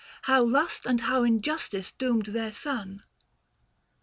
How 0.23 0.41
lust 0.41 0.87
and 0.87 1.01
how 1.01 1.23
injustice 1.23 1.91
doomed 1.91 2.25
their 2.25 2.51
son. 2.51 3.03